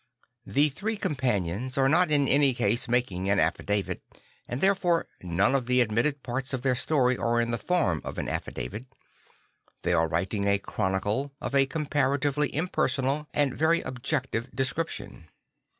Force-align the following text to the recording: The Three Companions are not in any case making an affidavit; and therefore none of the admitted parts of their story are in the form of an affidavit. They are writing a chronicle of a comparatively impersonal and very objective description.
The 0.47 0.69
Three 0.69 0.95
Companions 0.95 1.77
are 1.77 1.87
not 1.87 2.09
in 2.09 2.27
any 2.27 2.55
case 2.55 2.87
making 2.87 3.29
an 3.29 3.37
affidavit; 3.39 4.01
and 4.49 4.59
therefore 4.59 5.05
none 5.21 5.53
of 5.53 5.67
the 5.67 5.79
admitted 5.79 6.23
parts 6.23 6.53
of 6.55 6.63
their 6.63 6.73
story 6.73 7.15
are 7.19 7.39
in 7.39 7.51
the 7.51 7.59
form 7.59 8.01
of 8.03 8.17
an 8.17 8.27
affidavit. 8.27 8.85
They 9.83 9.93
are 9.93 10.07
writing 10.07 10.47
a 10.47 10.57
chronicle 10.57 11.33
of 11.39 11.53
a 11.53 11.67
comparatively 11.67 12.49
impersonal 12.51 13.27
and 13.31 13.55
very 13.55 13.81
objective 13.81 14.49
description. 14.55 15.27